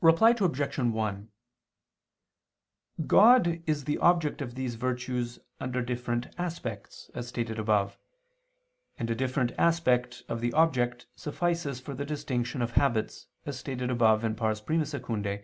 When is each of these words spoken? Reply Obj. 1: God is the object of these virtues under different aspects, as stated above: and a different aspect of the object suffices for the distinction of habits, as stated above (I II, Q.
Reply 0.00 0.32
Obj. 0.40 0.78
1: 0.78 1.28
God 3.08 3.62
is 3.66 3.82
the 3.82 3.98
object 3.98 4.40
of 4.40 4.54
these 4.54 4.76
virtues 4.76 5.40
under 5.58 5.82
different 5.82 6.28
aspects, 6.38 7.10
as 7.16 7.26
stated 7.26 7.58
above: 7.58 7.98
and 8.96 9.10
a 9.10 9.16
different 9.16 9.50
aspect 9.58 10.22
of 10.28 10.40
the 10.40 10.52
object 10.52 11.08
suffices 11.16 11.80
for 11.80 11.94
the 11.94 12.04
distinction 12.04 12.62
of 12.62 12.70
habits, 12.74 13.26
as 13.44 13.58
stated 13.58 13.90
above 13.90 14.22
(I 14.24 14.28
II, 14.28 14.84
Q. 14.84 15.42